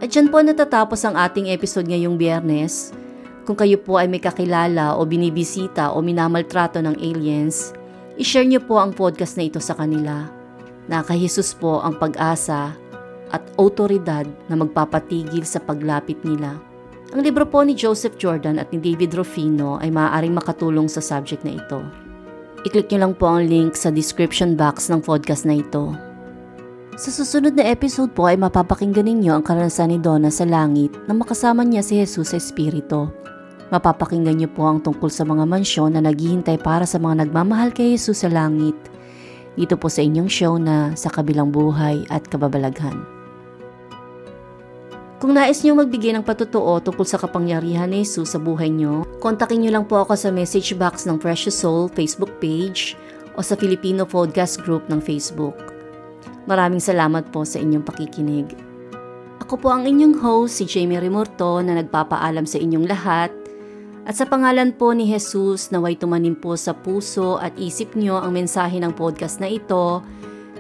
At 0.01 0.09
dyan 0.09 0.31
po 0.31 0.41
natatapos 0.41 1.03
ang 1.05 1.19
ating 1.19 1.51
episode 1.51 1.91
ngayong 1.91 2.17
biyernes. 2.17 2.95
Kung 3.45 3.59
kayo 3.59 3.77
po 3.83 3.99
ay 3.99 4.07
may 4.07 4.23
kakilala 4.23 4.95
o 4.97 5.03
binibisita 5.03 5.91
o 5.91 5.99
minamaltrato 6.01 6.79
ng 6.79 6.97
aliens, 7.03 7.75
ishare 8.21 8.45
niyo 8.45 8.61
po 8.61 8.77
ang 8.77 8.93
podcast 8.93 9.41
na 9.41 9.49
ito 9.49 9.57
sa 9.57 9.73
kanila. 9.73 10.29
Na 10.93 11.01
kay 11.01 11.25
Jesus 11.25 11.57
po 11.57 11.81
ang 11.81 11.97
pag-asa 11.97 12.77
at 13.33 13.43
otoridad 13.57 14.29
na 14.53 14.61
magpapatigil 14.61 15.49
sa 15.49 15.57
paglapit 15.65 16.21
nila. 16.21 16.61
Ang 17.11 17.25
libro 17.25 17.49
po 17.49 17.65
ni 17.65 17.73
Joseph 17.75 18.21
Jordan 18.21 18.61
at 18.61 18.69
ni 18.71 18.79
David 18.79 19.17
Rufino 19.17 19.81
ay 19.81 19.89
maaaring 19.91 20.37
makatulong 20.37 20.87
sa 20.87 21.03
subject 21.03 21.43
na 21.43 21.57
ito. 21.59 21.81
I-click 22.69 22.93
nyo 22.93 23.09
lang 23.09 23.15
po 23.17 23.25
ang 23.25 23.49
link 23.49 23.73
sa 23.73 23.89
description 23.89 24.53
box 24.55 24.93
ng 24.93 25.01
podcast 25.01 25.49
na 25.49 25.59
ito. 25.59 25.97
Sa 27.01 27.09
susunod 27.09 27.57
na 27.57 27.65
episode 27.65 28.13
po 28.13 28.29
ay 28.29 28.37
mapapakinggan 28.37 29.09
ninyo 29.09 29.33
ang 29.33 29.41
karanasan 29.41 29.97
ni 29.97 29.99
Donna 29.99 30.29
sa 30.29 30.45
langit 30.45 30.93
na 31.09 31.17
makasama 31.17 31.65
niya 31.65 31.81
si 31.81 31.97
Jesus 31.97 32.31
sa 32.31 32.37
Espiritu. 32.37 33.09
Mapapakinggan 33.71 34.35
niyo 34.35 34.51
po 34.51 34.67
ang 34.67 34.83
tungkol 34.83 35.07
sa 35.15 35.23
mga 35.23 35.47
mansyon 35.47 35.95
na 35.95 36.03
naghihintay 36.03 36.59
para 36.59 36.83
sa 36.83 36.99
mga 36.99 37.27
nagmamahal 37.27 37.71
kay 37.71 37.95
Jesus 37.95 38.27
sa 38.27 38.29
langit. 38.29 38.75
Dito 39.55 39.79
po 39.79 39.87
sa 39.87 40.03
inyong 40.03 40.27
show 40.27 40.59
na 40.59 40.91
Sa 40.99 41.07
Kabilang 41.07 41.55
Buhay 41.55 42.03
at 42.11 42.27
Kababalaghan. 42.27 42.99
Kung 45.23 45.37
nais 45.37 45.63
niyo 45.63 45.79
magbigay 45.79 46.17
ng 46.17 46.27
patutuo 46.27 46.83
tungkol 46.83 47.07
sa 47.07 47.21
kapangyarihan 47.21 47.87
ni 47.87 48.03
Jesus 48.03 48.35
sa 48.35 48.43
buhay 48.43 48.73
niyo, 48.73 49.07
kontakin 49.23 49.63
niyo 49.63 49.71
lang 49.79 49.87
po 49.87 50.03
ako 50.03 50.19
sa 50.19 50.35
message 50.35 50.75
box 50.75 51.07
ng 51.07 51.21
Precious 51.21 51.55
Soul 51.55 51.93
Facebook 51.95 52.33
page 52.43 52.99
o 53.37 53.45
sa 53.45 53.55
Filipino 53.55 54.03
Podcast 54.03 54.59
Group 54.67 54.89
ng 54.91 54.99
Facebook. 54.99 55.55
Maraming 56.51 56.83
salamat 56.83 57.31
po 57.31 57.47
sa 57.47 57.63
inyong 57.63 57.87
pakikinig. 57.87 58.51
Ako 59.45 59.61
po 59.61 59.71
ang 59.71 59.87
inyong 59.87 60.19
host, 60.19 60.59
si 60.59 60.65
Jamie 60.67 60.99
Remorto 60.99 61.61
na 61.63 61.79
nagpapaalam 61.79 62.49
sa 62.49 62.59
inyong 62.59 62.87
lahat 62.89 63.40
at 64.05 64.15
sa 64.17 64.25
pangalan 64.25 64.73
po 64.75 64.93
ni 64.97 65.09
Jesus 65.09 65.69
naway 65.69 65.97
tumanim 65.97 66.37
po 66.37 66.57
sa 66.57 66.73
puso 66.73 67.37
at 67.37 67.53
isip 67.61 67.97
niyo 67.97 68.17
ang 68.21 68.33
mensahe 68.37 68.81
ng 68.81 68.97
podcast 68.97 69.39
na 69.41 69.49
ito 69.49 70.01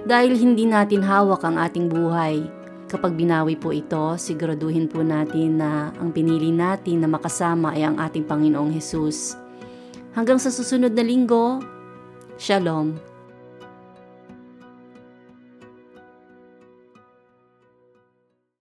dahil 0.04 0.36
hindi 0.36 0.64
natin 0.64 1.04
hawak 1.04 1.44
ang 1.44 1.60
ating 1.60 1.88
buhay 1.88 2.60
Kapag 2.90 3.14
binawi 3.14 3.54
po 3.54 3.70
ito, 3.70 4.18
siguraduhin 4.18 4.90
po 4.90 5.06
natin 5.06 5.62
na 5.62 5.94
ang 6.02 6.10
pinili 6.10 6.50
natin 6.50 6.98
na 6.98 7.06
makasama 7.06 7.70
ay 7.70 7.86
ang 7.86 8.02
ating 8.02 8.26
Panginoong 8.26 8.74
Hesus. 8.74 9.38
Hanggang 10.18 10.42
sa 10.42 10.50
susunod 10.50 10.90
na 10.90 11.06
linggo, 11.06 11.62
Shalom. 12.34 13.09